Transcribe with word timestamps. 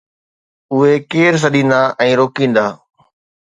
اهي 0.75 0.93
ڪير 1.11 1.35
سڏيندا 1.43 1.81
۽ 2.07 2.09
روڪيندا؟ 2.21 2.65